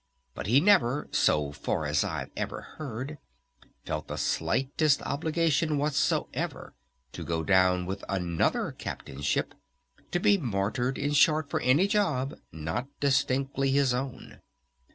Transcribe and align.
But 0.33 0.47
he 0.47 0.59
never, 0.59 1.07
so 1.11 1.51
far 1.51 1.85
as 1.85 2.03
I've 2.03 2.31
ever 2.35 2.61
heard, 2.77 3.19
felt 3.85 4.07
the 4.07 4.17
slightest 4.17 4.99
obligation 5.03 5.77
whatsoever 5.77 6.73
to 7.11 7.23
go 7.23 7.43
down 7.43 7.85
with 7.85 8.03
another 8.09 8.71
captain's 8.71 9.27
ship, 9.27 9.53
to 10.09 10.19
be 10.19 10.39
martyred 10.39 10.97
in 10.97 11.11
short 11.13 11.51
for 11.51 11.59
any 11.59 11.85
job 11.87 12.33
not 12.51 12.87
distinctly 12.99 13.69
his 13.69 13.93
own. 13.93 14.39